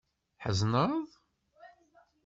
Tḥezneḍ? 0.37 0.91